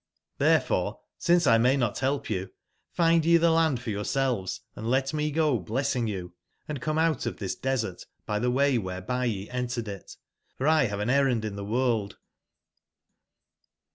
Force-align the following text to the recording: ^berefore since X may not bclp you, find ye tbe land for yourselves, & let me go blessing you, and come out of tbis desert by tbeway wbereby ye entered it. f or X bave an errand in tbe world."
^berefore 0.39 0.97
since 1.19 1.45
X 1.45 1.61
may 1.61 1.77
not 1.77 1.95
bclp 1.95 2.27
you, 2.31 2.49
find 2.91 3.23
ye 3.23 3.37
tbe 3.37 3.51
land 3.53 3.79
for 3.79 3.91
yourselves, 3.91 4.61
& 4.73 4.75
let 4.75 5.13
me 5.13 5.29
go 5.29 5.59
blessing 5.59 6.07
you, 6.07 6.33
and 6.67 6.81
come 6.81 6.97
out 6.97 7.27
of 7.27 7.35
tbis 7.35 7.61
desert 7.61 8.07
by 8.25 8.39
tbeway 8.39 8.79
wbereby 8.79 9.31
ye 9.31 9.47
entered 9.51 9.87
it. 9.87 10.17
f 10.55 10.59
or 10.61 10.65
X 10.67 10.89
bave 10.91 10.99
an 10.99 11.11
errand 11.11 11.45
in 11.45 11.55
tbe 11.55 11.69
world." 11.69 12.17